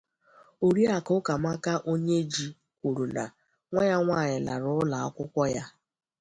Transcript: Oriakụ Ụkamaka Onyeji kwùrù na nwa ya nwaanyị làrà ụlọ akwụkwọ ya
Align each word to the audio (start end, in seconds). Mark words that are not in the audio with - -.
Oriakụ 0.65 1.11
Ụkamaka 1.19 1.73
Onyeji 1.91 2.47
kwùrù 2.79 3.05
na 3.15 3.23
nwa 3.71 3.83
ya 3.89 3.97
nwaanyị 4.03 4.37
làrà 4.47 4.69
ụlọ 4.81 4.97
akwụkwọ 5.05 5.43
ya 5.55 5.63